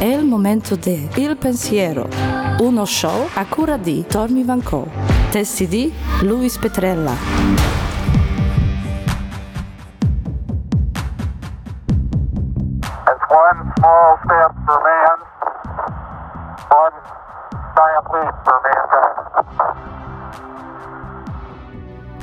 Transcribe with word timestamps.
È 0.00 0.06
il 0.06 0.24
momento 0.24 0.76
di 0.76 1.10
Il 1.16 1.36
Pensiero, 1.36 2.08
uno 2.60 2.86
show 2.86 3.28
a 3.34 3.44
cura 3.44 3.76
di 3.76 4.06
Tommy 4.08 4.46
Van 4.46 4.62
Co. 4.62 4.88
Testi 5.30 5.66
di 5.68 5.92
Luis 6.22 6.56
Petrella. 6.56 7.12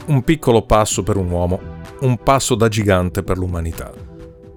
Un 0.07 0.23
piccolo 0.23 0.63
passo 0.63 1.03
per 1.03 1.17
un 1.17 1.29
uomo, 1.29 1.59
un 1.99 2.17
passo 2.17 2.55
da 2.55 2.67
gigante 2.69 3.21
per 3.21 3.37
l'umanità. 3.37 3.91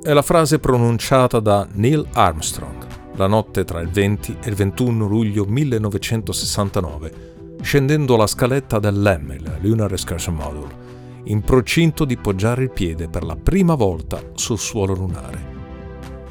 È 0.02 0.11
la 0.11 0.23
frase 0.23 0.59
pronunciata 0.59 1.39
da 1.39 1.66
Neil 1.71 2.09
Armstrong 2.14 2.80
la 3.21 3.27
notte 3.27 3.64
tra 3.64 3.80
il 3.80 3.91
20 3.91 4.38
e 4.42 4.48
il 4.48 4.55
21 4.55 5.06
luglio 5.06 5.45
1969, 5.45 7.59
scendendo 7.61 8.16
la 8.16 8.27
scaletta 8.27 8.78
dell'M, 8.78 9.33
il 9.33 9.59
Lunar 9.61 9.92
Excursion 9.92 10.34
Module, 10.34 10.78
in 11.25 11.42
procinto 11.42 12.06
di 12.06 12.16
poggiare 12.16 12.62
il 12.62 12.70
piede 12.70 13.11
per 13.11 13.25
la 13.25 13.37
prima 13.37 13.75
volta 13.75 14.23
sul 14.33 14.59
suolo 14.59 14.95
lunare. 14.95 15.59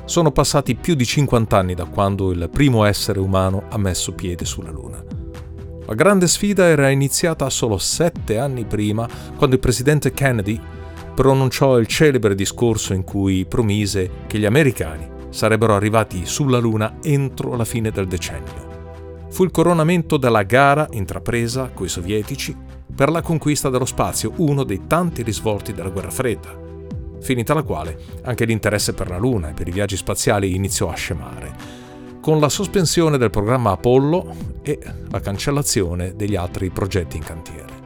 Sono 0.05 0.31
passati 0.31 0.73
più 0.73 0.95
di 0.95 1.05
50 1.05 1.55
anni 1.55 1.75
da 1.75 1.85
quando 1.85 2.31
il 2.31 2.49
primo 2.51 2.83
essere 2.85 3.19
umano 3.19 3.65
ha 3.69 3.77
messo 3.77 4.13
piede 4.13 4.45
sulla 4.45 4.71
Luna. 4.71 5.05
La 5.85 5.93
grande 5.93 6.27
sfida 6.27 6.65
era 6.65 6.89
iniziata 6.89 7.47
solo 7.51 7.77
sette 7.77 8.39
anni 8.39 8.65
prima, 8.65 9.07
quando 9.37 9.53
il 9.53 9.61
presidente 9.61 10.11
Kennedy 10.11 10.59
pronunciò 11.13 11.77
il 11.77 11.85
celebre 11.85 12.33
discorso 12.33 12.93
in 12.93 13.03
cui 13.03 13.45
promise 13.45 14.09
che 14.25 14.39
gli 14.39 14.45
americani 14.45 15.17
sarebbero 15.29 15.75
arrivati 15.75 16.25
sulla 16.25 16.57
Luna 16.57 16.97
entro 17.01 17.55
la 17.55 17.65
fine 17.65 17.91
del 17.91 18.07
decennio. 18.07 18.67
Fu 19.29 19.43
il 19.43 19.51
coronamento 19.51 20.17
della 20.17 20.43
gara 20.43 20.87
intrapresa 20.91 21.69
coi 21.73 21.87
sovietici 21.87 22.55
per 22.93 23.09
la 23.09 23.21
conquista 23.21 23.69
dello 23.69 23.85
spazio, 23.85 24.33
uno 24.37 24.63
dei 24.63 24.81
tanti 24.87 25.21
risvolti 25.21 25.73
della 25.73 25.89
guerra 25.89 26.09
fredda, 26.09 26.57
finita 27.21 27.53
la 27.53 27.63
quale 27.63 27.97
anche 28.23 28.45
l'interesse 28.45 28.93
per 28.93 29.09
la 29.09 29.17
Luna 29.17 29.49
e 29.49 29.53
per 29.53 29.67
i 29.67 29.71
viaggi 29.71 29.95
spaziali 29.95 30.55
iniziò 30.55 30.89
a 30.89 30.95
scemare, 30.95 31.55
con 32.19 32.39
la 32.39 32.49
sospensione 32.49 33.17
del 33.17 33.29
programma 33.29 33.71
Apollo 33.71 34.35
e 34.63 34.79
la 35.09 35.19
cancellazione 35.19 36.15
degli 36.15 36.35
altri 36.35 36.69
progetti 36.69 37.15
in 37.15 37.23
cantiere 37.23 37.78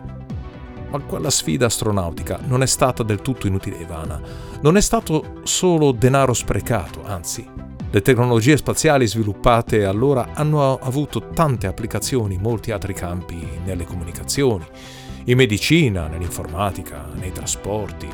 ma 0.93 0.99
quella 0.99 1.31
sfida 1.31 1.65
astronautica 1.65 2.39
non 2.45 2.61
è 2.61 2.67
stata 2.67 3.01
del 3.01 3.21
tutto 3.21 3.47
inutile 3.47 3.79
e 3.79 3.85
vana. 3.85 4.21
Non 4.61 4.77
è 4.77 4.81
stato 4.81 5.39
solo 5.41 5.91
denaro 5.91 6.33
sprecato, 6.33 7.03
anzi, 7.03 7.45
le 7.89 8.01
tecnologie 8.01 8.57
spaziali 8.57 9.07
sviluppate 9.07 9.85
allora 9.85 10.29
hanno 10.33 10.77
avuto 10.77 11.29
tante 11.29 11.67
applicazioni 11.67 12.35
in 12.35 12.41
molti 12.41 12.71
altri 12.71 12.93
campi, 12.93 13.47
nelle 13.65 13.85
comunicazioni, 13.85 14.65
in 15.25 15.37
medicina, 15.37 16.07
nell'informatica, 16.07 17.09
nei 17.15 17.31
trasporti. 17.31 18.07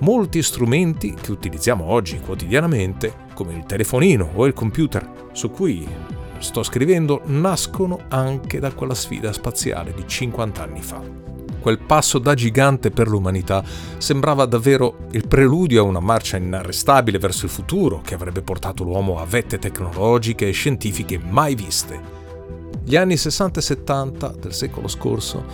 Molti 0.00 0.42
strumenti 0.42 1.14
che 1.14 1.30
utilizziamo 1.30 1.84
oggi 1.84 2.20
quotidianamente, 2.20 3.14
come 3.34 3.54
il 3.54 3.64
telefonino 3.64 4.32
o 4.34 4.46
il 4.46 4.52
computer 4.52 5.28
su 5.32 5.50
cui 5.50 5.86
sto 6.38 6.62
scrivendo, 6.62 7.22
nascono 7.26 8.00
anche 8.08 8.58
da 8.58 8.72
quella 8.72 8.94
sfida 8.94 9.32
spaziale 9.32 9.94
di 9.94 10.06
50 10.06 10.62
anni 10.62 10.82
fa 10.82 11.21
quel 11.62 11.78
passo 11.78 12.18
da 12.18 12.34
gigante 12.34 12.90
per 12.90 13.08
l'umanità 13.08 13.64
sembrava 13.96 14.44
davvero 14.44 15.06
il 15.12 15.26
preludio 15.26 15.80
a 15.80 15.86
una 15.86 16.00
marcia 16.00 16.36
inarrestabile 16.36 17.18
verso 17.18 17.46
il 17.46 17.50
futuro 17.50 18.02
che 18.04 18.14
avrebbe 18.14 18.42
portato 18.42 18.84
l'uomo 18.84 19.18
a 19.18 19.24
vette 19.24 19.58
tecnologiche 19.58 20.48
e 20.48 20.52
scientifiche 20.52 21.18
mai 21.18 21.54
viste. 21.54 22.20
Gli 22.84 22.96
anni 22.96 23.16
60 23.16 23.60
e 23.60 23.62
70 23.62 24.34
del 24.40 24.52
secolo 24.52 24.88
scorso 24.88 25.44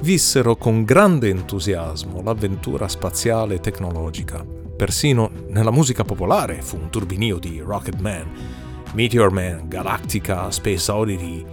vissero 0.00 0.56
con 0.56 0.84
grande 0.84 1.30
entusiasmo 1.30 2.22
l'avventura 2.22 2.86
spaziale 2.86 3.54
e 3.54 3.60
tecnologica. 3.60 4.44
Persino 4.76 5.30
nella 5.48 5.70
musica 5.70 6.04
popolare 6.04 6.60
fu 6.60 6.76
un 6.76 6.90
turbinio 6.90 7.38
di 7.38 7.60
Rocket 7.60 7.98
Man, 8.00 8.30
Meteor 8.92 9.32
Man, 9.32 9.68
Galactica, 9.68 10.50
Space 10.50 10.90
Oddity. 10.90 11.44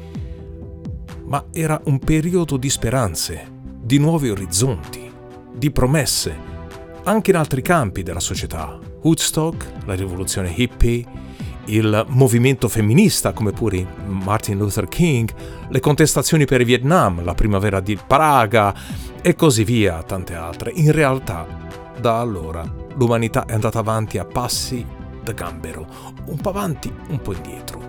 Ma 1.25 1.45
era 1.53 1.79
un 1.85 1.99
periodo 1.99 2.57
di 2.57 2.69
speranze, 2.69 3.52
di 3.83 3.97
nuovi 3.97 4.29
orizzonti, 4.29 5.11
di 5.53 5.69
promesse, 5.69 6.33
anche 7.03 7.31
in 7.31 7.35
altri 7.35 7.61
campi 7.61 8.01
della 8.01 8.21
società. 8.21 8.79
Woodstock, 9.01 9.71
la 9.85 9.93
rivoluzione 9.93 10.53
hippie, 10.55 11.05
il 11.65 12.05
movimento 12.07 12.69
femminista 12.69 13.33
come 13.33 13.51
pure 13.51 13.85
Martin 14.05 14.57
Luther 14.57 14.87
King, 14.87 15.33
le 15.67 15.79
contestazioni 15.81 16.45
per 16.45 16.61
il 16.61 16.65
Vietnam, 16.65 17.25
la 17.25 17.33
primavera 17.33 17.81
di 17.81 17.99
Praga 18.07 18.73
e 19.21 19.35
così 19.35 19.65
via, 19.65 20.01
tante 20.03 20.33
altre. 20.33 20.71
In 20.73 20.93
realtà, 20.93 21.45
da 21.99 22.21
allora, 22.21 22.63
l'umanità 22.95 23.43
è 23.45 23.53
andata 23.53 23.79
avanti 23.79 24.17
a 24.17 24.23
passi 24.23 24.85
da 25.21 25.33
gambero, 25.33 25.85
un 26.27 26.37
po' 26.37 26.49
avanti, 26.49 26.93
un 27.09 27.21
po' 27.21 27.33
indietro. 27.33 27.81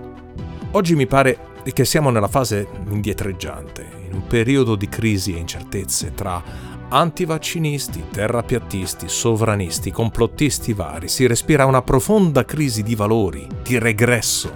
Oggi 0.72 0.97
mi 0.97 1.06
pare 1.06 1.53
che 1.73 1.85
siamo 1.85 2.11
nella 2.11 2.29
fase 2.29 2.69
indietreggiante, 2.89 3.87
in 4.07 4.15
un 4.15 4.27
periodo 4.27 4.75
di 4.77 4.89
crisi 4.89 5.35
e 5.35 5.39
incertezze 5.39 6.13
tra 6.15 6.43
antivaccinisti, 6.89 8.05
terrapiattisti, 8.13 9.09
sovranisti, 9.09 9.91
complottisti 9.91 10.73
vari. 10.73 11.09
Si 11.09 11.27
respira 11.27 11.67
una 11.67 11.83
profonda 11.83 12.45
crisi 12.45 12.83
di 12.83 12.95
valori, 12.95 13.47
di 13.63 13.79
regresso, 13.79 14.53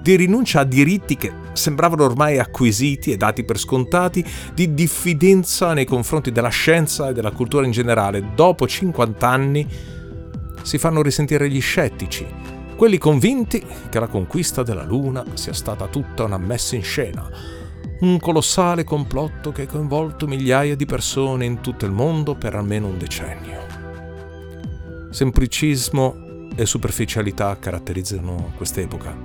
di 0.00 0.16
rinuncia 0.16 0.60
a 0.60 0.64
diritti 0.64 1.16
che 1.16 1.32
sembravano 1.52 2.04
ormai 2.04 2.38
acquisiti 2.38 3.12
e 3.12 3.16
dati 3.16 3.44
per 3.44 3.58
scontati, 3.58 4.24
di 4.52 4.74
diffidenza 4.74 5.72
nei 5.72 5.84
confronti 5.84 6.32
della 6.32 6.48
scienza 6.48 7.08
e 7.08 7.12
della 7.12 7.30
cultura 7.30 7.64
in 7.64 7.72
generale. 7.72 8.30
Dopo 8.34 8.66
50 8.66 9.28
anni 9.28 9.66
si 10.62 10.78
fanno 10.78 11.02
risentire 11.02 11.48
gli 11.48 11.60
scettici, 11.60 12.26
quelli 12.82 12.98
convinti 12.98 13.64
che 13.90 14.00
la 14.00 14.08
conquista 14.08 14.64
della 14.64 14.82
Luna 14.82 15.24
sia 15.34 15.52
stata 15.52 15.86
tutta 15.86 16.24
una 16.24 16.36
messa 16.36 16.74
in 16.74 16.82
scena, 16.82 17.30
un 18.00 18.18
colossale 18.18 18.82
complotto 18.82 19.52
che 19.52 19.62
ha 19.62 19.66
coinvolto 19.66 20.26
migliaia 20.26 20.74
di 20.74 20.84
persone 20.84 21.44
in 21.44 21.60
tutto 21.60 21.84
il 21.84 21.92
mondo 21.92 22.34
per 22.34 22.56
almeno 22.56 22.88
un 22.88 22.98
decennio. 22.98 23.60
Semplicismo 25.12 26.48
e 26.56 26.66
superficialità 26.66 27.56
caratterizzano 27.56 28.54
quest'epoca. 28.56 29.16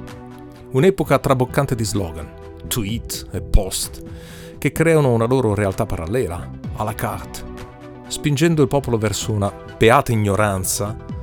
Un'epoca 0.73 1.17
traboccante 1.17 1.73
di 1.73 1.83
slogan, 1.83 2.29
tweet 2.67 3.29
e 3.31 3.41
post, 3.41 4.03
che 4.59 4.71
creano 4.71 5.11
una 5.11 5.25
loro 5.25 5.55
realtà 5.55 5.87
parallela, 5.87 6.47
à 6.75 6.83
la 6.83 6.93
carte, 6.93 7.43
spingendo 8.05 8.61
il 8.61 8.67
popolo 8.67 8.99
verso 8.99 9.31
una 9.31 9.51
beata 9.79 10.11
ignoranza 10.11 11.15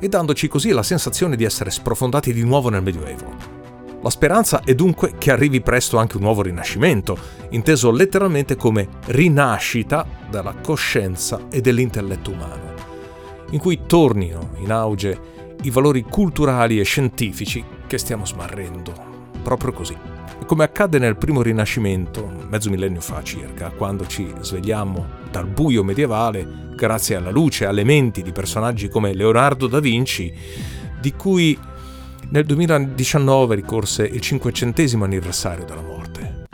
e 0.00 0.08
dandoci 0.08 0.48
così 0.48 0.70
la 0.70 0.82
sensazione 0.82 1.36
di 1.36 1.44
essere 1.44 1.70
sprofondati 1.70 2.32
di 2.32 2.42
nuovo 2.42 2.70
nel 2.70 2.82
Medioevo. 2.82 3.58
La 4.02 4.10
speranza 4.10 4.62
è 4.64 4.74
dunque 4.74 5.16
che 5.18 5.30
arrivi 5.30 5.60
presto 5.60 5.98
anche 5.98 6.16
un 6.16 6.22
nuovo 6.22 6.40
rinascimento, 6.40 7.18
inteso 7.50 7.90
letteralmente 7.90 8.56
come 8.56 8.88
rinascita 9.06 10.06
dalla 10.30 10.54
coscienza 10.54 11.48
e 11.50 11.60
dell'intelletto 11.60 12.30
umano, 12.30 12.72
in 13.50 13.58
cui 13.58 13.82
tornino 13.86 14.52
in 14.56 14.72
auge 14.72 15.20
i 15.62 15.70
valori 15.70 16.02
culturali 16.02 16.80
e 16.80 16.84
scientifici 16.84 17.62
che 17.86 17.98
stiamo 17.98 18.24
smarrendo, 18.24 18.94
proprio 19.42 19.72
così. 19.72 20.09
Come 20.46 20.64
accadde 20.64 20.98
nel 20.98 21.16
primo 21.16 21.42
rinascimento, 21.42 22.28
mezzo 22.48 22.70
millennio 22.70 23.00
fa 23.00 23.22
circa, 23.22 23.70
quando 23.70 24.06
ci 24.06 24.32
svegliamo 24.40 25.06
dal 25.30 25.46
buio 25.46 25.84
medievale 25.84 26.72
grazie 26.74 27.16
alla 27.16 27.30
luce 27.30 27.64
e 27.64 27.66
alle 27.68 27.84
menti 27.84 28.22
di 28.22 28.32
personaggi 28.32 28.88
come 28.88 29.14
Leonardo 29.14 29.66
da 29.66 29.80
Vinci, 29.80 30.32
di 31.00 31.12
cui 31.12 31.58
nel 32.30 32.44
2019 32.44 33.54
ricorse 33.54 34.04
il 34.04 34.20
500 34.20 35.02
anniversario 35.02 35.64
della 35.64 35.82
morte. 35.82 36.44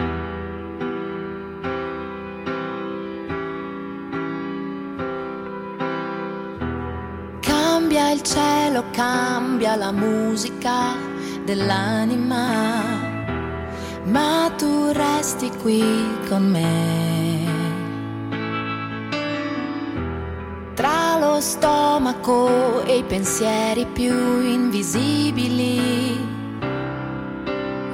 Cambia 7.41 8.11
il 8.11 8.23
cielo, 8.23 8.85
cambia 8.91 9.77
la 9.77 9.93
musica 9.93 10.95
dell'anima, 11.45 13.06
ma 14.07 14.51
tu 14.57 14.91
resti 14.93 15.51
qui 15.63 15.83
con 16.29 16.51
me. 16.51 17.27
tra 20.77 21.17
lo 21.19 21.41
stomaco 21.41 22.83
e 22.85 22.99
i 22.99 23.03
pensieri 23.03 23.87
più 23.87 24.13
invisibili 24.43 26.35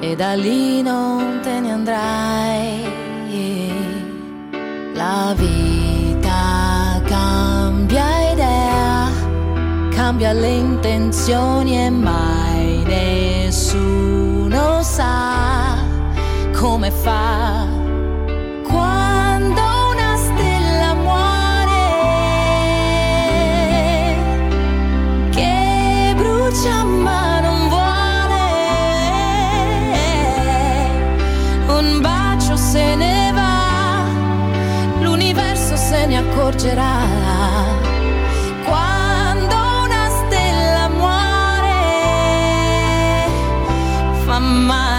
e 0.01 0.15
da 0.17 0.33
lì 0.33 0.81
non 0.81 1.39
te 1.41 1.59
ne 1.61 1.71
andrai. 1.71 3.01
La 4.93 5.33
vita 5.35 7.01
cambia 7.05 8.31
idea, 8.31 9.09
cambia 9.89 10.33
le 10.33 10.49
intenzioni 10.49 11.85
e 11.85 11.89
mai 11.89 12.83
nessuno 12.85 14.81
come 16.63 16.89
fa? 16.91 17.67
Quando 18.63 19.61
una 19.91 20.15
stella 20.15 20.93
muore 20.93 21.83
che 25.31 26.13
brucia 26.15 26.83
ma 26.85 27.41
non 27.41 27.67
vuole 27.67 28.45
un 31.67 31.99
bacio 31.99 32.55
se 32.55 32.95
ne 32.95 33.31
va 33.33 34.05
l'universo 35.01 35.75
se 35.75 36.05
ne 36.05 36.17
accorgerà. 36.17 36.95
Quando 38.63 39.55
una 39.83 40.07
stella 40.19 40.87
muore 40.87 41.81
fa 44.25 44.39
male 44.39 44.92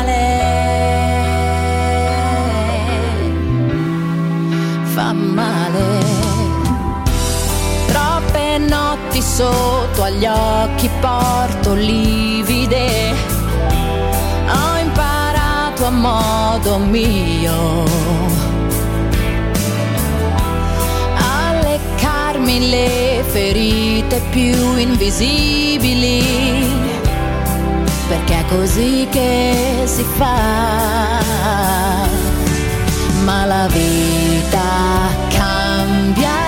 sotto 9.34 10.04
agli 10.04 10.26
occhi 10.26 10.88
porto 11.00 11.75
livide. 11.75 13.12
Ho 14.46 14.78
imparato 14.78 15.86
a 15.86 15.90
modo 15.90 16.78
mio. 16.78 17.82
A 21.16 21.52
leccarmi 21.62 22.70
le 22.70 23.25
ferite 23.26 24.22
più 24.31 24.76
invisibili, 24.76 26.22
perché 28.06 28.38
è 28.38 28.44
così 28.46 29.08
che 29.10 29.82
si 29.86 30.04
fa. 30.16 31.22
Ma 33.25 33.44
la 33.46 33.66
vita 33.66 34.60
cambia 35.28 36.44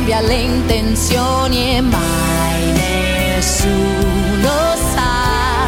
cambia 0.00 0.20
le 0.20 0.34
intenzioni 0.34 1.76
e 1.76 1.80
mai 1.82 2.72
nessuno 2.72 4.48
sa 4.94 5.66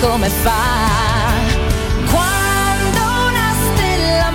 come 0.00 0.28
fa. 0.28 1.30
Quando 2.10 3.00
una 3.28 3.54
stella 3.74 4.32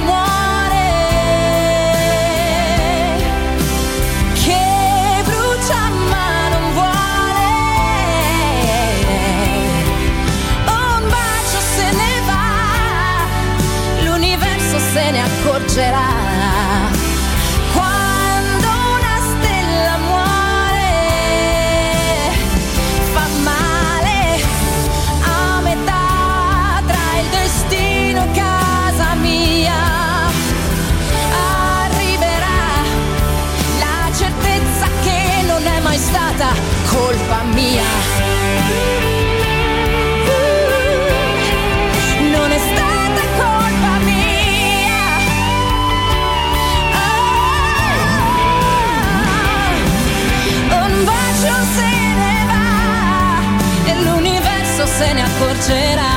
se 54.97 55.13
ne 55.13 55.21
accorgerà. 55.21 56.15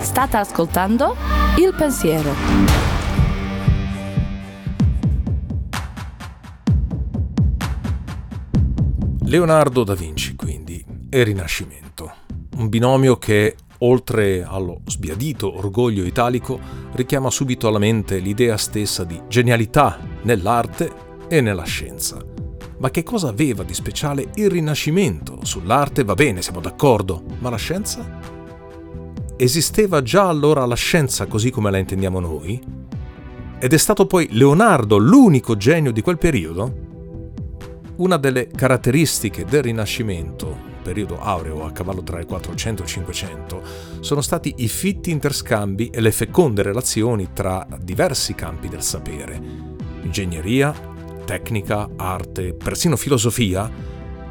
State 0.00 0.36
ascoltando 0.38 1.14
Il 1.58 1.74
Pensiero. 1.76 2.34
Leonardo 9.36 9.84
da 9.84 9.94
Vinci, 9.94 10.34
quindi, 10.34 10.82
e 11.10 11.22
Rinascimento. 11.22 12.10
Un 12.56 12.70
binomio 12.70 13.18
che, 13.18 13.54
oltre 13.80 14.42
allo 14.42 14.80
sbiadito 14.86 15.58
orgoglio 15.58 16.04
italico, 16.04 16.58
richiama 16.92 17.28
subito 17.28 17.68
alla 17.68 17.78
mente 17.78 18.16
l'idea 18.16 18.56
stessa 18.56 19.04
di 19.04 19.20
genialità 19.28 19.98
nell'arte 20.22 20.90
e 21.28 21.42
nella 21.42 21.64
scienza. 21.64 22.16
Ma 22.78 22.88
che 22.88 23.02
cosa 23.02 23.28
aveva 23.28 23.62
di 23.62 23.74
speciale 23.74 24.30
il 24.36 24.48
Rinascimento? 24.48 25.40
Sull'arte 25.42 26.02
va 26.02 26.14
bene, 26.14 26.40
siamo 26.40 26.60
d'accordo, 26.60 27.22
ma 27.40 27.50
la 27.50 27.56
scienza? 27.56 28.18
Esisteva 29.36 30.00
già 30.00 30.28
allora 30.28 30.64
la 30.64 30.76
scienza 30.76 31.26
così 31.26 31.50
come 31.50 31.70
la 31.70 31.76
intendiamo 31.76 32.20
noi? 32.20 32.58
Ed 33.58 33.74
è 33.74 33.76
stato 33.76 34.06
poi 34.06 34.28
Leonardo 34.30 34.96
l'unico 34.96 35.58
genio 35.58 35.92
di 35.92 36.00
quel 36.00 36.16
periodo? 36.16 36.85
Una 37.96 38.18
delle 38.18 38.48
caratteristiche 38.48 39.46
del 39.46 39.62
Rinascimento, 39.62 40.54
periodo 40.82 41.18
aureo 41.18 41.64
a 41.64 41.72
cavallo 41.72 42.02
tra 42.02 42.20
il 42.20 42.26
400 42.26 42.82
e 42.82 42.84
il 42.84 42.90
500, 42.90 43.62
sono 44.00 44.20
stati 44.20 44.52
i 44.58 44.68
fitti 44.68 45.10
interscambi 45.10 45.88
e 45.88 46.02
le 46.02 46.12
feconde 46.12 46.62
relazioni 46.62 47.30
tra 47.32 47.66
diversi 47.80 48.34
campi 48.34 48.68
del 48.68 48.82
sapere. 48.82 49.40
Ingegneria, 50.02 50.74
tecnica, 51.24 51.88
arte, 51.96 52.52
persino 52.52 52.96
filosofia, 52.96 53.70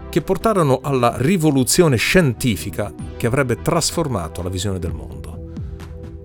che 0.10 0.22
portarono 0.22 0.80
alla 0.84 1.16
rivoluzione 1.18 1.96
scientifica 1.96 2.94
che 3.18 3.26
avrebbe 3.26 3.64
trasformato 3.64 4.44
la 4.44 4.50
visione 4.50 4.78
del 4.78 4.94
mondo. 4.94 5.54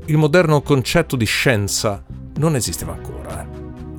Il 0.04 0.18
moderno 0.18 0.60
concetto 0.60 1.16
di 1.16 1.24
scienza 1.24 2.04
non 2.36 2.54
esisteva 2.54 2.92
ancora, 2.92 3.42
eh 3.42 3.49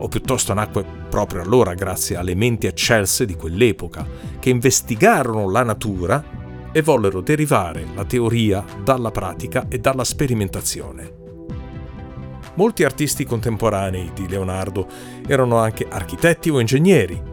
o 0.01 0.07
piuttosto 0.07 0.53
nacque 0.53 0.83
proprio 1.09 1.41
allora 1.41 1.73
grazie 1.73 2.15
alle 2.15 2.35
menti 2.35 2.67
eccelse 2.67 3.25
di 3.25 3.35
quell'epoca, 3.35 4.05
che 4.39 4.49
investigarono 4.49 5.49
la 5.49 5.63
natura 5.63 6.23
e 6.71 6.81
vollero 6.81 7.21
derivare 7.21 7.85
la 7.93 8.05
teoria 8.05 8.63
dalla 8.83 9.11
pratica 9.11 9.65
e 9.67 9.79
dalla 9.79 10.03
sperimentazione. 10.03 11.19
Molti 12.55 12.83
artisti 12.83 13.25
contemporanei 13.25 14.11
di 14.13 14.27
Leonardo 14.27 14.87
erano 15.27 15.57
anche 15.57 15.87
architetti 15.89 16.49
o 16.49 16.59
ingegneri. 16.59 17.29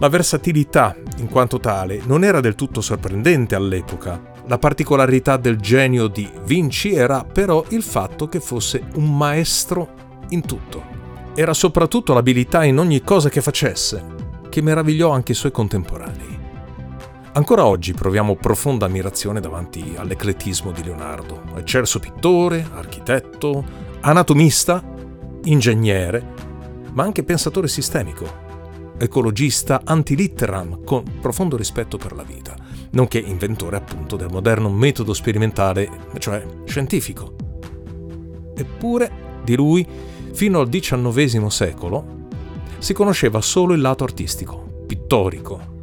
La 0.00 0.08
versatilità, 0.08 0.96
in 1.18 1.28
quanto 1.28 1.58
tale, 1.58 2.00
non 2.06 2.24
era 2.24 2.40
del 2.40 2.54
tutto 2.54 2.80
sorprendente 2.80 3.54
all'epoca. 3.54 4.32
La 4.46 4.58
particolarità 4.58 5.36
del 5.36 5.58
genio 5.58 6.06
di 6.06 6.28
Vinci 6.44 6.94
era 6.94 7.24
però 7.24 7.64
il 7.68 7.82
fatto 7.82 8.28
che 8.28 8.40
fosse 8.40 8.82
un 8.94 9.16
maestro 9.16 9.94
in 10.30 10.42
tutto 10.42 10.97
era 11.38 11.54
soprattutto 11.54 12.14
l'abilità 12.14 12.64
in 12.64 12.80
ogni 12.80 13.00
cosa 13.04 13.28
che 13.28 13.40
facesse, 13.40 14.04
che 14.48 14.60
meravigliò 14.60 15.10
anche 15.10 15.30
i 15.30 15.36
suoi 15.36 15.52
contemporanei. 15.52 16.36
Ancora 17.34 17.64
oggi 17.64 17.92
proviamo 17.92 18.34
profonda 18.34 18.86
ammirazione 18.86 19.38
davanti 19.38 19.94
all'ecletismo 19.96 20.72
di 20.72 20.82
Leonardo, 20.82 21.42
eccelso 21.54 22.00
pittore, 22.00 22.68
architetto, 22.74 23.64
anatomista, 24.00 24.82
ingegnere, 25.44 26.26
ma 26.94 27.04
anche 27.04 27.22
pensatore 27.22 27.68
sistemico, 27.68 28.26
ecologista 28.98 29.82
antilitteram 29.84 30.82
con 30.82 31.04
profondo 31.20 31.56
rispetto 31.56 31.98
per 31.98 32.14
la 32.16 32.24
vita, 32.24 32.56
nonché 32.90 33.20
inventore 33.20 33.76
appunto 33.76 34.16
del 34.16 34.28
moderno 34.28 34.70
metodo 34.70 35.14
sperimentale, 35.14 35.88
cioè 36.18 36.44
scientifico. 36.64 37.36
Eppure 38.56 39.26
di 39.44 39.54
lui 39.54 39.86
fino 40.32 40.60
al 40.60 40.68
XIX 40.68 41.46
secolo 41.46 42.16
si 42.78 42.92
conosceva 42.92 43.40
solo 43.40 43.74
il 43.74 43.80
lato 43.80 44.04
artistico, 44.04 44.84
pittorico. 44.86 45.76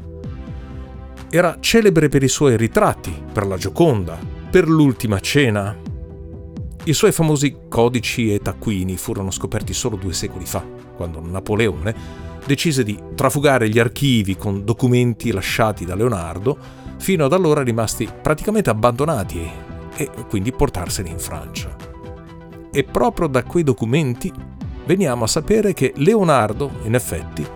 Era 1.30 1.58
celebre 1.60 2.08
per 2.08 2.24
i 2.24 2.28
suoi 2.28 2.56
ritratti, 2.56 3.14
per 3.34 3.46
la 3.46 3.58
Gioconda, 3.58 4.18
per 4.50 4.68
l'Ultima 4.68 5.20
Cena. 5.20 5.76
I 6.84 6.94
suoi 6.94 7.12
famosi 7.12 7.58
codici 7.68 8.34
e 8.34 8.40
taccuini 8.40 8.96
furono 8.96 9.32
scoperti 9.32 9.74
solo 9.74 9.98
due 9.98 10.14
secoli 10.14 10.46
fa, 10.46 10.64
quando 10.96 11.20
Napoleone 11.20 12.24
decise 12.46 12.84
di 12.84 12.98
trafugare 13.16 13.68
gli 13.70 13.80
archivi 13.80 14.38
con 14.38 14.64
documenti 14.64 15.32
lasciati 15.32 15.84
da 15.84 15.96
Leonardo, 15.96 16.58
fino 16.98 17.26
ad 17.26 17.34
allora 17.34 17.64
rimasti 17.64 18.08
praticamente 18.22 18.70
abbandonati 18.70 19.50
e 19.96 20.10
quindi 20.30 20.52
portarseli 20.52 21.10
in 21.10 21.20
Francia. 21.20 21.85
E 22.76 22.84
proprio 22.84 23.28
da 23.28 23.42
quei 23.44 23.64
documenti 23.64 24.30
veniamo 24.86 25.24
a 25.24 25.28
sapere 25.28 25.74
che 25.74 25.94
Leonardo, 25.96 26.72
in 26.84 26.94
effetti, 26.94 27.48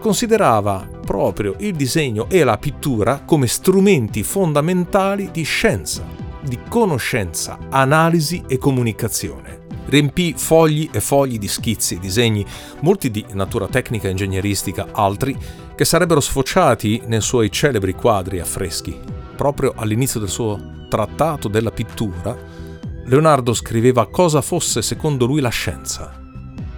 considerava 0.00 0.88
proprio 1.04 1.56
il 1.58 1.74
disegno 1.74 2.24
e 2.30 2.42
la 2.42 2.56
pittura 2.56 3.20
come 3.26 3.48
strumenti 3.48 4.22
fondamentali 4.22 5.28
di 5.30 5.42
scienza, 5.42 6.06
di 6.40 6.58
conoscenza, 6.70 7.58
analisi 7.68 8.44
e 8.48 8.56
comunicazione. 8.56 9.66
Riempì 9.84 10.32
fogli 10.38 10.88
e 10.90 11.00
fogli 11.00 11.36
di 11.36 11.48
schizzi 11.48 11.96
e 11.96 11.98
disegni, 11.98 12.42
molti 12.80 13.10
di 13.10 13.26
natura 13.34 13.68
tecnica 13.68 14.08
e 14.08 14.12
ingegneristica, 14.12 14.88
altri 14.92 15.36
che 15.74 15.84
sarebbero 15.84 16.20
sfociati 16.20 17.02
nei 17.08 17.20
suoi 17.20 17.50
celebri 17.50 17.92
quadri 17.92 18.40
affreschi. 18.40 18.98
Proprio 19.36 19.74
all'inizio 19.76 20.18
del 20.18 20.30
suo 20.30 20.86
trattato 20.88 21.48
della 21.48 21.72
pittura, 21.72 22.61
Leonardo 23.04 23.52
scriveva 23.54 24.08
cosa 24.08 24.40
fosse 24.40 24.82
secondo 24.82 25.26
lui 25.26 25.40
la 25.40 25.48
scienza 25.48 26.20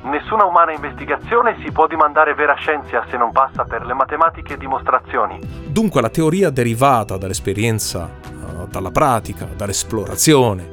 Nessuna 0.04 0.44
umana 0.44 0.72
investigazione 0.72 1.56
si 1.64 1.72
può 1.72 1.86
dimandare 1.86 2.34
vera 2.34 2.54
scienza 2.54 3.06
se 3.08 3.16
non 3.16 3.32
passa 3.32 3.64
per 3.64 3.86
le 3.86 3.94
matematiche 3.94 4.52
e 4.52 4.56
dimostrazioni. 4.58 5.38
Dunque 5.66 6.02
la 6.02 6.10
teoria 6.10 6.50
derivata 6.50 7.16
dall'esperienza, 7.16 8.10
eh, 8.22 8.66
dalla 8.68 8.90
pratica, 8.90 9.48
dall'esplorazione. 9.56 10.72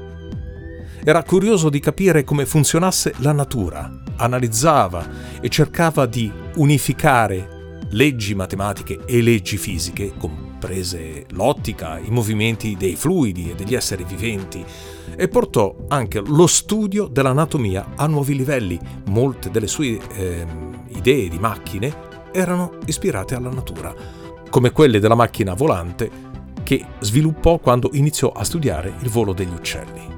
Era 1.02 1.24
curioso 1.24 1.70
di 1.70 1.80
capire 1.80 2.26
come 2.26 2.46
funzionasse 2.46 3.14
la 3.20 3.32
natura, 3.32 3.90
analizzava 4.18 5.06
e 5.40 5.48
cercava 5.48 6.06
di 6.06 6.30
unificare 6.56 7.60
leggi 7.92 8.36
matematiche 8.36 9.00
e 9.06 9.22
leggi 9.22 9.58
fisiche, 9.58 10.12
comprese 10.18 11.26
l'ottica, 11.30 12.00
i 12.00 12.10
movimenti 12.10 12.76
dei 12.76 12.96
fluidi 12.96 13.52
e 13.52 13.56
degli 13.56 13.76
esseri 13.76 14.04
viventi, 14.04 14.64
e 15.16 15.28
portò 15.28 15.76
anche 15.88 16.22
lo 16.26 16.48
studio 16.48 17.08
dell'anatomia 17.08 17.94
a 17.96 18.08
nuovi 18.08 18.36
livelli. 18.36 18.80
Molte 19.10 19.50
delle 19.50 19.68
sue 19.68 20.00
eh, 20.14 20.46
idee 20.90 21.30
di 21.30 21.40
macchine 21.40 22.10
erano 22.32 22.78
ispirate 22.86 23.36
alla 23.36 23.50
natura, 23.50 23.94
come 24.50 24.72
quelle 24.72 25.00
della 25.00 25.16
macchina 25.16 25.54
volante 25.54 26.30
che 26.64 26.86
sviluppò 27.00 27.58
quando 27.58 27.90
iniziò 27.94 28.32
a 28.32 28.44
studiare 28.44 28.94
il 29.02 29.10
volo 29.10 29.34
degli 29.34 29.54
uccelli. 29.54 30.10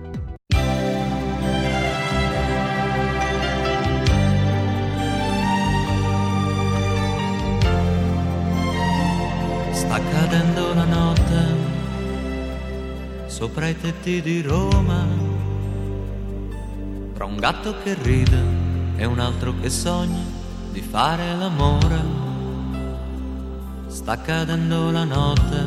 Sta 9.72 10.00
cadendo 10.12 10.73
sopra 13.44 13.68
i 13.68 13.78
tetti 13.78 14.22
di 14.22 14.42
Roma. 14.42 15.06
Tra 17.14 17.26
un 17.26 17.36
gatto 17.36 17.76
che 17.84 17.94
ride 18.02 18.42
e 18.96 19.04
un 19.04 19.20
altro 19.20 19.54
che 19.60 19.70
sogna 19.70 20.24
di 20.72 20.80
fare 20.80 21.36
l'amore. 21.36 22.02
Sta 23.88 24.22
cadendo 24.22 24.92
la 24.92 25.04
notte 25.04 25.66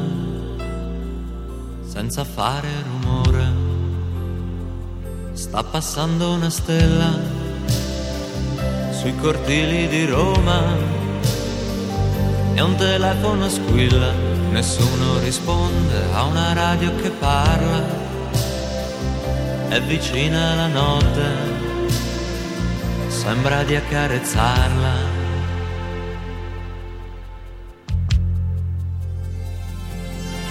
senza 1.86 2.24
fare 2.24 2.68
rumore. 2.82 3.44
Sta 5.34 5.62
passando 5.62 6.32
una 6.32 6.48
stella 6.48 7.12
sui 8.92 9.14
cortili 9.16 9.86
di 9.88 10.06
Roma 10.06 10.62
e 12.54 12.60
un 12.62 12.74
telefono 12.76 13.50
squilla 13.50 14.25
Nessuno 14.56 15.18
risponde 15.18 16.02
a 16.14 16.22
una 16.22 16.54
radio 16.54 16.90
che 16.96 17.10
parla, 17.10 17.84
è 19.68 19.78
vicina 19.82 20.54
la 20.54 20.66
notte, 20.68 21.26
sembra 23.08 23.62
di 23.64 23.76
accarezzarla. 23.76 24.94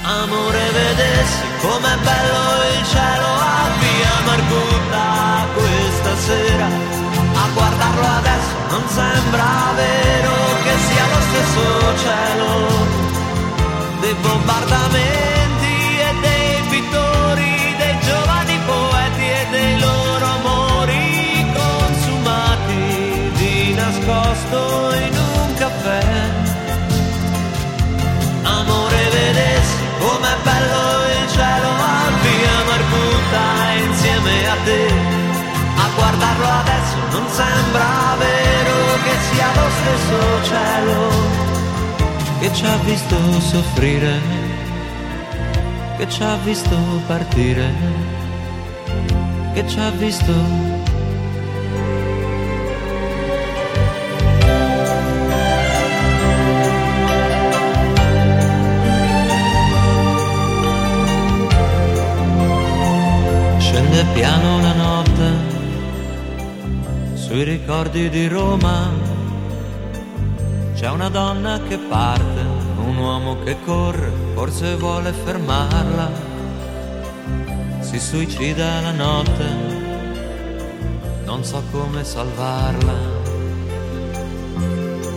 Amore, 0.04 0.70
vedessi 0.72 1.46
com'è 1.62 1.98
bello 1.98 2.44
il 2.78 2.86
cielo 2.86 3.26
a 3.26 3.70
via 3.80 4.14
Margutta 4.24 5.48
questa 5.56 6.16
sera. 6.18 6.66
A 6.68 7.50
guardarlo 7.56 8.06
adesso 8.06 8.54
non 8.70 8.88
sembra 8.88 9.74
vero 9.76 10.34
che 10.64 10.78
sia 10.78 11.15
stesso 39.96 40.44
cielo 40.44 41.10
che 42.40 42.54
ci 42.54 42.66
ha 42.66 42.76
visto 42.78 43.16
soffrire, 43.40 44.20
che 45.98 46.10
ci 46.10 46.22
ha 46.22 46.36
visto 46.44 46.76
partire, 47.08 47.74
che 49.54 49.68
ci 49.68 49.80
ha 49.80 49.90
visto. 49.92 50.34
Scende 63.58 64.06
piano 64.14 64.62
la 64.62 64.74
notte 64.74 65.54
sui 67.14 67.44
ricordi 67.44 68.10
di 68.10 68.28
Roma 68.28 69.15
c'è 70.86 70.92
una 70.92 71.10
donna 71.10 71.60
che 71.68 71.80
parte, 71.80 72.42
un 72.78 72.96
uomo 72.98 73.40
che 73.44 73.58
corre, 73.66 74.12
forse 74.36 74.76
vuole 74.76 75.12
fermarla. 75.14 76.12
Si 77.80 78.00
suicida 78.00 78.82
la 78.82 78.92
notte, 78.92 79.46
non 81.24 81.44
so 81.44 81.64
come 81.72 82.04
salvarla. 82.04 82.94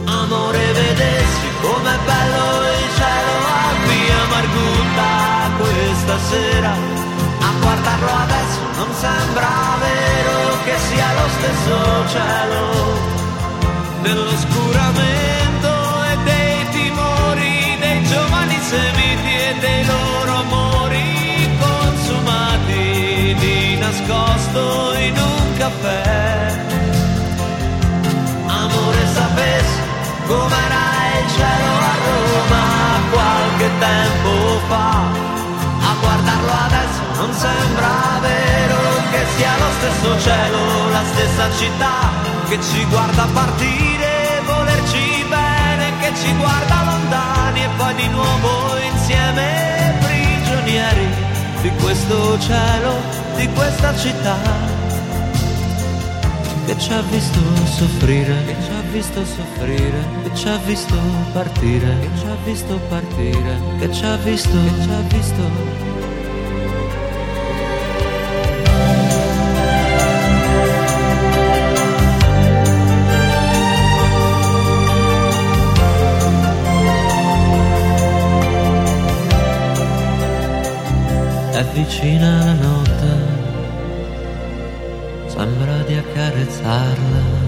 Amore, 0.07 0.73
vedessi 0.73 1.49
com'è 1.61 1.99
bello 2.07 2.45
il 2.65 2.89
cielo 2.97 3.33
a 3.53 4.27
Margutta 4.31 5.51
questa 5.59 6.19
sera. 6.31 6.71
A 6.71 7.53
guardarlo 7.61 8.11
adesso 8.25 8.61
non 8.75 8.95
sembra 8.95 9.51
vero 9.81 10.63
che 10.65 10.79
sia 10.79 11.13
lo 11.13 11.29
stesso 11.29 12.09
cielo 12.09 12.63
dell'oscuramento 14.01 15.18
caffè. 25.79 26.57
Amore 28.47 29.07
sapessi 29.13 29.81
com'era 30.27 30.85
il 31.21 31.31
cielo 31.31 31.73
a 31.79 31.95
Roma 32.05 32.65
qualche 33.11 33.71
tempo 33.79 34.61
fa. 34.69 34.91
A 35.81 35.95
guardarlo 36.01 36.53
adesso 36.67 37.01
non 37.17 37.33
sembra 37.33 38.19
vero 38.21 38.79
che 39.11 39.25
sia 39.37 39.57
lo 39.59 39.71
stesso 39.79 40.21
cielo, 40.21 40.91
la 40.91 41.03
stessa 41.13 41.51
città 41.57 41.97
che 42.49 42.61
ci 42.63 42.85
guarda 42.87 43.27
partire, 43.33 44.43
volerci 44.45 45.25
bene, 45.29 45.93
che 46.01 46.13
ci 46.15 46.35
guarda 46.37 46.83
lontani 46.85 47.63
e 47.63 47.69
poi 47.77 47.95
di 47.95 48.09
nuovo 48.09 48.77
insieme 48.91 49.97
prigionieri 50.01 51.09
di 51.61 51.71
questo 51.81 52.39
cielo, 52.39 52.95
di 53.37 53.49
questa 53.53 53.95
città 53.97 54.78
che 56.69 56.79
ci 56.79 56.93
ha 56.93 57.01
visto 57.01 57.41
soffrire, 57.65 58.45
che 58.45 58.55
ci 58.63 58.71
ha 58.73 58.83
visto 58.93 59.25
soffrire, 59.25 60.05
che 60.23 60.35
ci 60.35 60.49
ha 60.49 60.59
visto 60.59 60.97
partire, 61.33 61.99
che 61.99 62.09
ci 62.19 62.27
ha 62.27 62.37
visto 62.45 62.79
partire, 62.91 63.59
che 63.79 63.91
ci 63.91 64.05
ha 64.05 64.17
visto, 64.17 64.51
che 64.51 64.83
ci 64.83 64.91
ha 64.91 65.01
visto. 65.09 65.43
È 81.51 81.65
vicina 81.73 82.45
la 82.45 82.53
notte 82.53 82.88
di 85.88 85.95
accarezzarla. 85.95 87.47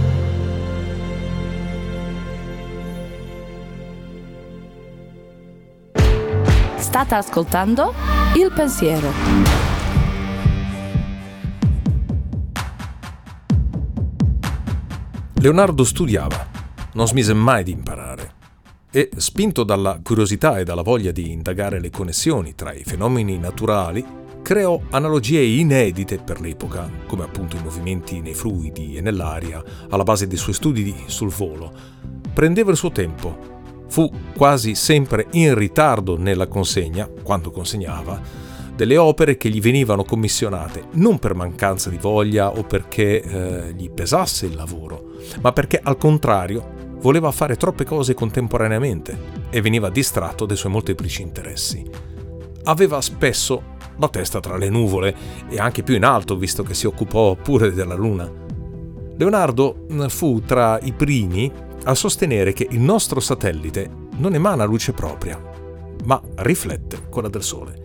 State 6.78 7.14
ascoltando 7.14 7.92
Il 8.34 8.50
Pensiero. 8.54 9.12
Leonardo 15.34 15.84
studiava, 15.84 16.48
non 16.94 17.06
smise 17.06 17.34
mai 17.34 17.62
di 17.62 17.72
imparare 17.72 18.38
e, 18.90 19.10
spinto 19.16 19.64
dalla 19.64 20.00
curiosità 20.02 20.58
e 20.58 20.64
dalla 20.64 20.82
voglia 20.82 21.12
di 21.12 21.30
indagare 21.30 21.78
le 21.78 21.90
connessioni 21.90 22.54
tra 22.54 22.72
i 22.72 22.84
fenomeni 22.84 23.38
naturali, 23.38 24.04
creò 24.42 24.80
analogie 24.90 25.42
inedite 25.42 26.18
per 26.18 26.40
l'epoca, 26.40 26.90
come 27.06 27.24
appunto 27.24 27.56
i 27.56 27.62
movimenti 27.62 28.20
nei 28.20 28.34
fluidi 28.34 28.96
e 28.96 29.00
nell'aria, 29.00 29.62
alla 29.88 30.04
base 30.04 30.26
dei 30.26 30.38
suoi 30.38 30.54
studi 30.54 30.94
sul 31.06 31.30
volo. 31.30 31.72
Prendeva 32.32 32.70
il 32.70 32.76
suo 32.76 32.90
tempo, 32.90 33.58
Fu 33.90 34.08
quasi 34.36 34.76
sempre 34.76 35.26
in 35.32 35.52
ritardo 35.56 36.16
nella 36.16 36.46
consegna, 36.46 37.08
quando 37.24 37.50
consegnava, 37.50 38.20
delle 38.76 38.96
opere 38.96 39.36
che 39.36 39.48
gli 39.48 39.60
venivano 39.60 40.04
commissionate, 40.04 40.84
non 40.92 41.18
per 41.18 41.34
mancanza 41.34 41.90
di 41.90 41.98
voglia 41.98 42.50
o 42.50 42.62
perché 42.62 43.20
eh, 43.20 43.74
gli 43.74 43.90
pesasse 43.90 44.46
il 44.46 44.54
lavoro, 44.54 45.16
ma 45.40 45.52
perché 45.52 45.80
al 45.82 45.96
contrario 45.96 46.78
voleva 47.00 47.32
fare 47.32 47.56
troppe 47.56 47.84
cose 47.84 48.14
contemporaneamente 48.14 49.18
e 49.50 49.60
veniva 49.60 49.90
distratto 49.90 50.46
dai 50.46 50.56
suoi 50.56 50.70
molteplici 50.70 51.22
interessi. 51.22 51.84
Aveva 52.64 53.00
spesso 53.00 53.78
la 54.00 54.08
testa 54.08 54.40
tra 54.40 54.56
le 54.56 54.70
nuvole 54.70 55.14
e 55.48 55.58
anche 55.58 55.82
più 55.82 55.94
in 55.94 56.04
alto, 56.04 56.36
visto 56.36 56.62
che 56.62 56.74
si 56.74 56.86
occupò 56.86 57.34
pure 57.34 57.72
della 57.72 57.94
Luna. 57.94 58.28
Leonardo 59.16 59.86
fu 60.08 60.40
tra 60.40 60.78
i 60.80 60.92
primi 60.92 61.52
a 61.84 61.94
sostenere 61.94 62.54
che 62.54 62.66
il 62.70 62.80
nostro 62.80 63.20
satellite 63.20 63.90
non 64.16 64.34
emana 64.34 64.64
luce 64.64 64.92
propria, 64.92 65.38
ma 66.04 66.20
riflette 66.36 67.08
quella 67.10 67.28
del 67.28 67.42
Sole. 67.42 67.84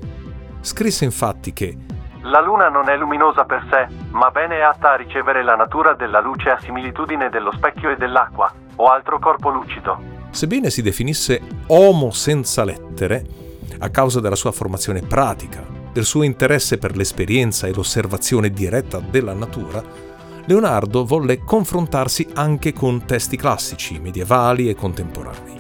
Scrisse 0.62 1.04
infatti 1.04 1.52
che 1.52 1.78
la 2.22 2.42
Luna 2.42 2.70
non 2.70 2.90
è 2.90 2.98
luminosa 2.98 3.44
per 3.44 3.68
sé, 3.70 3.88
ma 4.12 4.32
bene 4.32 4.58
è 4.58 4.62
atta 4.62 4.94
a 4.94 4.96
ricevere 4.96 5.44
la 5.44 5.56
natura 5.56 5.94
della 5.94 6.22
luce 6.22 6.50
a 6.50 6.60
similitudine 6.60 7.30
dello 7.30 7.52
specchio 7.52 7.92
e 7.92 7.98
dell'acqua, 7.98 8.52
o 8.78 8.88
altro 8.88 9.20
corpo 9.20 9.50
lucido. 9.50 10.14
Sebbene 10.32 10.70
si 10.70 10.82
definisse 10.82 11.42
Homo 11.68 12.12
senza 12.12 12.64
lettere, 12.64 13.24
a 13.80 13.90
causa 13.90 14.22
della 14.22 14.36
sua 14.36 14.52
formazione 14.52 15.02
pratica, 15.02 15.64
del 15.96 16.04
suo 16.04 16.24
interesse 16.24 16.78
per 16.78 16.98
l'esperienza 16.98 17.68
e 17.68 17.74
l'osservazione 17.74 18.50
diretta 18.50 19.00
della 19.00 19.32
natura, 19.32 19.82
Leonardo 20.44 21.06
volle 21.06 21.46
confrontarsi 21.46 22.28
anche 22.34 22.74
con 22.74 23.06
testi 23.06 23.38
classici, 23.38 23.98
medievali 24.00 24.68
e 24.68 24.76
contemporanei. 24.76 25.58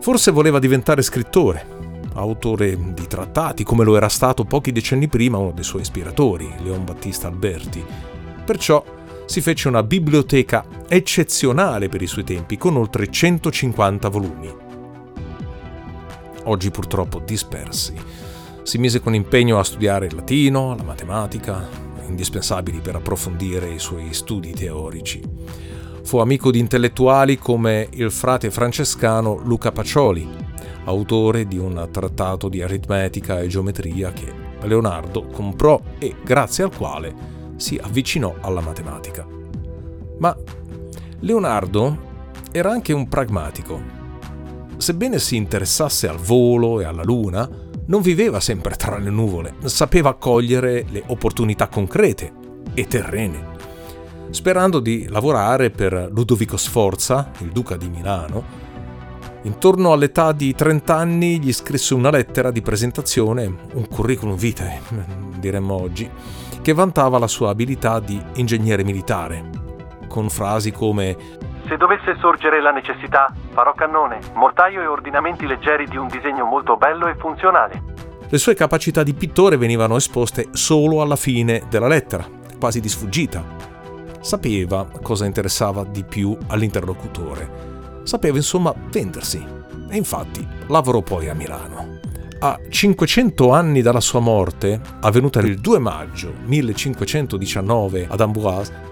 Forse 0.00 0.30
voleva 0.30 0.58
diventare 0.58 1.02
scrittore, 1.02 1.66
autore 2.14 2.78
di 2.94 3.06
trattati, 3.06 3.62
come 3.62 3.84
lo 3.84 3.94
era 3.94 4.08
stato 4.08 4.44
pochi 4.44 4.72
decenni 4.72 5.06
prima 5.06 5.36
uno 5.36 5.52
dei 5.52 5.64
suoi 5.64 5.82
ispiratori, 5.82 6.50
Leon 6.62 6.86
Battista 6.86 7.28
Alberti. 7.28 7.84
Perciò 8.42 8.82
si 9.26 9.42
fece 9.42 9.68
una 9.68 9.82
biblioteca 9.82 10.64
eccezionale 10.88 11.90
per 11.90 12.00
i 12.00 12.06
suoi 12.06 12.24
tempi, 12.24 12.56
con 12.56 12.78
oltre 12.78 13.10
150 13.10 14.08
volumi. 14.08 14.50
Oggi 16.44 16.70
purtroppo 16.70 17.18
dispersi. 17.18 18.23
Si 18.64 18.78
mise 18.78 19.00
con 19.00 19.14
impegno 19.14 19.58
a 19.58 19.62
studiare 19.62 20.06
il 20.06 20.14
latino, 20.14 20.74
la 20.74 20.82
matematica, 20.82 21.68
indispensabili 22.08 22.80
per 22.80 22.96
approfondire 22.96 23.68
i 23.68 23.78
suoi 23.78 24.14
studi 24.14 24.52
teorici. 24.52 25.22
Fu 26.02 26.16
amico 26.16 26.50
di 26.50 26.60
intellettuali 26.60 27.36
come 27.36 27.86
il 27.92 28.10
frate 28.10 28.50
francescano 28.50 29.38
Luca 29.44 29.70
Pacioli, 29.70 30.26
autore 30.84 31.46
di 31.46 31.58
un 31.58 31.88
trattato 31.92 32.48
di 32.48 32.62
aritmetica 32.62 33.38
e 33.38 33.48
geometria 33.48 34.12
che 34.12 34.32
Leonardo 34.62 35.26
comprò 35.26 35.78
e 35.98 36.16
grazie 36.24 36.64
al 36.64 36.74
quale 36.74 37.14
si 37.56 37.78
avvicinò 37.80 38.34
alla 38.40 38.62
matematica. 38.62 39.26
Ma 40.20 40.34
Leonardo 41.20 42.12
era 42.50 42.70
anche 42.70 42.94
un 42.94 43.08
pragmatico. 43.08 43.78
Sebbene 44.78 45.18
si 45.18 45.36
interessasse 45.36 46.08
al 46.08 46.18
volo 46.18 46.80
e 46.80 46.84
alla 46.84 47.04
luna, 47.04 47.63
non 47.86 48.00
viveva 48.00 48.40
sempre 48.40 48.76
tra 48.76 48.98
le 48.98 49.10
nuvole, 49.10 49.54
sapeva 49.64 50.14
cogliere 50.14 50.86
le 50.88 51.02
opportunità 51.06 51.68
concrete 51.68 52.32
e 52.74 52.86
terrene. 52.86 53.52
Sperando 54.30 54.80
di 54.80 55.06
lavorare 55.08 55.70
per 55.70 56.08
Ludovico 56.10 56.56
Sforza, 56.56 57.30
il 57.38 57.50
duca 57.50 57.76
di 57.76 57.88
Milano, 57.88 58.62
intorno 59.42 59.92
all'età 59.92 60.32
di 60.32 60.54
30 60.54 60.96
anni 60.96 61.38
gli 61.38 61.52
scrisse 61.52 61.94
una 61.94 62.10
lettera 62.10 62.50
di 62.50 62.62
presentazione, 62.62 63.44
un 63.74 63.86
curriculum 63.86 64.36
vitae, 64.36 64.80
diremmo 65.38 65.74
oggi, 65.74 66.10
che 66.62 66.72
vantava 66.72 67.18
la 67.18 67.28
sua 67.28 67.50
abilità 67.50 68.00
di 68.00 68.20
ingegnere 68.34 68.82
militare, 68.82 69.50
con 70.08 70.30
frasi 70.30 70.72
come 70.72 71.16
se 71.66 71.76
dovesse 71.76 72.16
sorgere 72.18 72.60
la 72.60 72.70
necessità, 72.70 73.32
farò 73.52 73.74
cannone, 73.74 74.18
mortaio 74.34 74.82
e 74.82 74.86
ordinamenti 74.86 75.46
leggeri 75.46 75.86
di 75.86 75.96
un 75.96 76.08
disegno 76.08 76.44
molto 76.44 76.76
bello 76.76 77.06
e 77.06 77.14
funzionale. 77.16 77.82
Le 78.28 78.38
sue 78.38 78.54
capacità 78.54 79.02
di 79.02 79.14
pittore 79.14 79.56
venivano 79.56 79.96
esposte 79.96 80.48
solo 80.52 81.00
alla 81.02 81.16
fine 81.16 81.62
della 81.68 81.86
lettera, 81.86 82.26
quasi 82.58 82.80
di 82.80 82.88
sfuggita. 82.88 83.44
Sapeva 84.20 84.88
cosa 85.02 85.26
interessava 85.26 85.84
di 85.84 86.04
più 86.04 86.36
all'interlocutore. 86.48 88.02
Sapeva 88.04 88.36
insomma 88.36 88.74
vendersi. 88.90 89.46
E 89.88 89.96
infatti 89.96 90.46
lavorò 90.68 91.02
poi 91.02 91.28
a 91.28 91.34
Milano. 91.34 91.98
A 92.40 92.58
500 92.68 93.52
anni 93.52 93.80
dalla 93.80 94.00
sua 94.00 94.20
morte, 94.20 94.80
avvenuta 95.00 95.40
il 95.40 95.60
2 95.60 95.78
maggio 95.78 96.34
1519 96.44 98.06
ad 98.10 98.20
Amboise, 98.20 98.83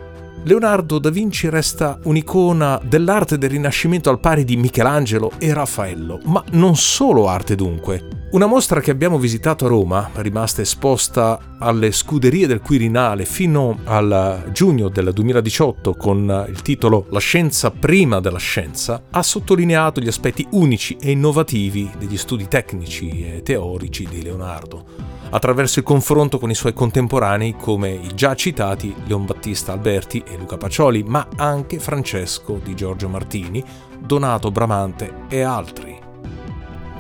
Leonardo 0.45 0.99
da 0.99 1.09
Vinci 1.09 1.49
resta 1.49 2.01
un'icona 2.03 2.81
dell'arte 2.83 3.39
del 3.39 3.51
Rinascimento 3.51 4.11
al 4.11 4.19
pari 4.19 4.43
di 4.43 4.57
Michelangelo 4.57 5.31
e 5.39 5.55
Raffaello, 5.55 6.19
ma 6.25 6.43
non 6.53 6.75
solo 6.75 7.29
arte 7.29 7.55
dunque. 7.55 8.27
Una 8.33 8.47
mostra 8.47 8.81
che 8.81 8.91
abbiamo 8.91 9.19
visitato 9.19 9.67
a 9.67 9.69
Roma, 9.69 10.11
rimasta 10.15 10.61
esposta 10.61 11.57
alle 11.59 11.93
scuderie 11.93 12.49
del 12.49 12.61
Quirinale 12.61 13.25
fino 13.25 13.79
al 13.85 14.49
giugno 14.51 14.89
del 14.89 15.13
2018 15.13 15.95
con 15.95 16.47
il 16.49 16.61
titolo 16.63 17.07
La 17.11 17.21
scienza 17.21 17.71
prima 17.71 18.19
della 18.19 18.39
scienza, 18.39 19.01
ha 19.11 19.23
sottolineato 19.23 20.01
gli 20.01 20.09
aspetti 20.09 20.45
unici 20.51 20.97
e 21.01 21.13
innovativi 21.13 21.89
degli 21.97 22.17
studi 22.17 22.49
tecnici 22.49 23.25
e 23.25 23.43
teorici 23.43 24.09
di 24.11 24.23
Leonardo 24.23 25.21
attraverso 25.33 25.79
il 25.79 25.85
confronto 25.85 26.39
con 26.39 26.51
i 26.51 26.55
suoi 26.55 26.75
contemporanei 26.75 27.57
come 27.57 27.91
i 27.91 28.15
già 28.15 28.35
citati 28.35 28.95
Leon 29.07 29.25
Battista 29.25 29.73
Alberti 29.73 30.23
e 30.27 30.37
Luca 30.37 30.57
Pacioli, 30.57 31.03
ma 31.03 31.27
anche 31.37 31.79
Francesco 31.79 32.61
di 32.63 32.75
Giorgio 32.75 33.09
Martini, 33.09 33.65
Donato 33.99 34.51
Bramante 34.51 35.25
e 35.29 35.41
altri. 35.41 35.99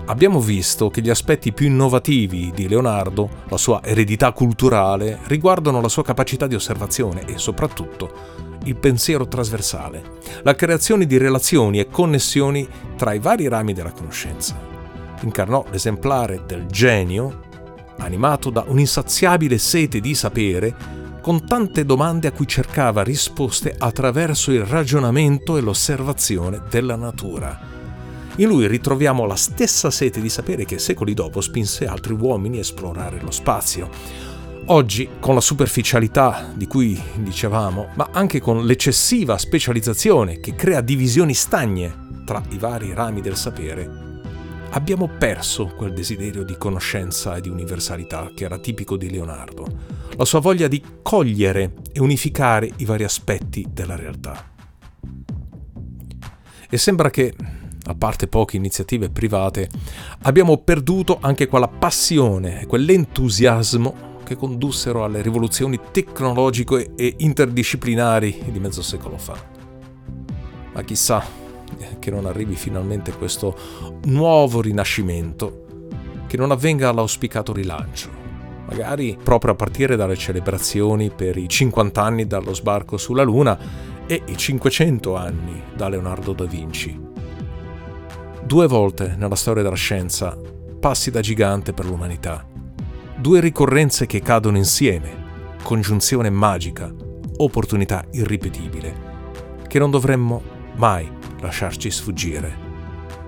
Abbiamo 0.06 0.40
visto 0.40 0.88
che 0.88 1.00
gli 1.00 1.10
aspetti 1.10 1.52
più 1.52 1.66
innovativi 1.66 2.50
di 2.54 2.68
Leonardo, 2.68 3.28
la 3.48 3.56
sua 3.56 3.80
eredità 3.84 4.32
culturale, 4.32 5.20
riguardano 5.26 5.80
la 5.80 5.88
sua 5.88 6.02
capacità 6.02 6.46
di 6.46 6.54
osservazione 6.54 7.24
e 7.26 7.38
soprattutto 7.38 8.40
il 8.64 8.76
pensiero 8.76 9.28
trasversale, 9.28 10.02
la 10.42 10.54
creazione 10.54 11.06
di 11.06 11.18
relazioni 11.18 11.80
e 11.80 11.88
connessioni 11.88 12.66
tra 12.96 13.12
i 13.12 13.18
vari 13.18 13.46
rami 13.48 13.74
della 13.74 13.92
conoscenza. 13.92 14.58
Incarnò 15.20 15.64
l'esemplare 15.70 16.42
del 16.46 16.66
genio 16.66 17.50
animato 17.98 18.50
da 18.50 18.64
un'insaziabile 18.66 19.58
sete 19.58 20.00
di 20.00 20.14
sapere, 20.14 21.00
con 21.20 21.46
tante 21.46 21.84
domande 21.84 22.26
a 22.26 22.32
cui 22.32 22.48
cercava 22.48 23.02
risposte 23.02 23.74
attraverso 23.78 24.50
il 24.50 24.64
ragionamento 24.64 25.56
e 25.56 25.60
l'osservazione 25.60 26.62
della 26.68 26.96
natura. 26.96 27.58
In 28.36 28.48
lui 28.48 28.66
ritroviamo 28.66 29.24
la 29.26 29.36
stessa 29.36 29.90
sete 29.90 30.20
di 30.20 30.28
sapere 30.28 30.64
che 30.64 30.78
secoli 30.78 31.14
dopo 31.14 31.40
spinse 31.40 31.86
altri 31.86 32.14
uomini 32.14 32.56
a 32.56 32.60
esplorare 32.60 33.20
lo 33.20 33.30
spazio. 33.30 33.88
Oggi, 34.66 35.08
con 35.20 35.34
la 35.34 35.40
superficialità 35.40 36.50
di 36.54 36.66
cui 36.66 37.00
dicevamo, 37.16 37.88
ma 37.94 38.08
anche 38.12 38.40
con 38.40 38.64
l'eccessiva 38.64 39.36
specializzazione 39.36 40.40
che 40.40 40.54
crea 40.54 40.80
divisioni 40.80 41.34
stagne 41.34 42.10
tra 42.24 42.42
i 42.50 42.58
vari 42.58 42.94
rami 42.94 43.20
del 43.20 43.36
sapere, 43.36 44.11
abbiamo 44.72 45.08
perso 45.08 45.66
quel 45.76 45.92
desiderio 45.92 46.44
di 46.44 46.56
conoscenza 46.56 47.36
e 47.36 47.40
di 47.40 47.48
universalità 47.48 48.30
che 48.34 48.44
era 48.44 48.58
tipico 48.58 48.96
di 48.96 49.10
Leonardo, 49.10 49.66
la 50.16 50.24
sua 50.24 50.40
voglia 50.40 50.68
di 50.68 50.82
cogliere 51.02 51.74
e 51.92 52.00
unificare 52.00 52.70
i 52.76 52.84
vari 52.84 53.04
aspetti 53.04 53.66
della 53.70 53.96
realtà. 53.96 54.50
E 56.68 56.78
sembra 56.78 57.10
che, 57.10 57.34
a 57.84 57.94
parte 57.94 58.28
poche 58.28 58.56
iniziative 58.56 59.10
private, 59.10 59.68
abbiamo 60.22 60.56
perduto 60.58 61.18
anche 61.20 61.48
quella 61.48 61.68
passione, 61.68 62.66
quell'entusiasmo 62.66 64.20
che 64.24 64.36
condussero 64.36 65.04
alle 65.04 65.20
rivoluzioni 65.20 65.78
tecnologiche 65.90 66.92
e 66.96 67.14
interdisciplinari 67.18 68.44
di 68.50 68.58
mezzo 68.58 68.80
secolo 68.80 69.18
fa. 69.18 69.36
Ma 70.72 70.82
chissà 70.82 71.41
che 71.98 72.10
non 72.10 72.26
arrivi 72.26 72.54
finalmente 72.54 73.12
questo 73.12 73.56
nuovo 74.04 74.60
rinascimento, 74.60 75.66
che 76.26 76.36
non 76.36 76.50
avvenga 76.50 76.92
l'auspicato 76.92 77.52
rilancio, 77.52 78.10
magari 78.66 79.18
proprio 79.22 79.52
a 79.52 79.56
partire 79.56 79.96
dalle 79.96 80.16
celebrazioni 80.16 81.10
per 81.10 81.36
i 81.36 81.48
50 81.48 82.02
anni 82.02 82.26
dallo 82.26 82.54
sbarco 82.54 82.96
sulla 82.96 83.22
Luna 83.22 83.58
e 84.06 84.22
i 84.26 84.36
500 84.36 85.14
anni 85.14 85.62
da 85.74 85.88
Leonardo 85.88 86.32
da 86.32 86.44
Vinci. 86.44 86.98
Due 88.44 88.66
volte 88.66 89.14
nella 89.16 89.36
storia 89.36 89.62
della 89.62 89.76
scienza 89.76 90.36
passi 90.80 91.10
da 91.10 91.20
gigante 91.20 91.72
per 91.72 91.86
l'umanità. 91.86 92.44
Due 93.16 93.40
ricorrenze 93.40 94.06
che 94.06 94.20
cadono 94.20 94.56
insieme, 94.56 95.56
congiunzione 95.62 96.28
magica, 96.28 96.92
opportunità 97.36 98.04
irripetibile, 98.10 99.10
che 99.68 99.78
non 99.78 99.90
dovremmo 99.90 100.42
mai 100.74 101.08
lasciarci 101.42 101.90
sfuggire. 101.90 102.70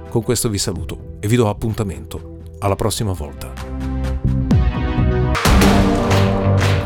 Con 0.08 0.22
questo 0.22 0.48
vi 0.48 0.58
saluto 0.58 1.16
e 1.20 1.28
vi 1.28 1.36
do 1.36 1.48
appuntamento 1.48 2.38
alla 2.60 2.76
prossima 2.76 3.12
volta. 3.12 3.52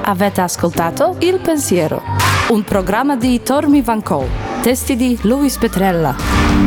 Avete 0.02 0.40
ascoltato 0.40 1.16
Il 1.20 1.38
Pensiero, 1.40 2.02
un 2.50 2.64
programma 2.64 3.14
di 3.16 3.42
Tormi 3.42 3.82
Van 3.82 4.02
Cole, 4.02 4.28
testi 4.62 4.96
di 4.96 5.18
Luis 5.22 5.58
Petrella. 5.58 6.57